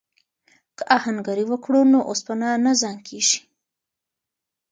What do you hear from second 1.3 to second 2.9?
وکړو نو اوسپنه نه